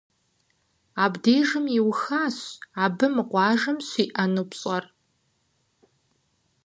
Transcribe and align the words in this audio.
Абдежым 1.03 1.65
иухащ 1.77 2.37
абы 2.83 3.07
мы 3.15 3.23
къуажэм 3.31 3.77
щиӏэну 3.87 4.45
пщӏэр. 4.49 4.83